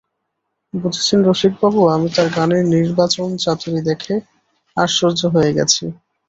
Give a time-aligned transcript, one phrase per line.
[0.73, 4.13] বুঝেছেন রসিকবাবু, আমি তাঁর গানের নির্বাচনচাতুরী দেখে
[4.77, 5.83] আশ্চর্য হয়ে গেছি।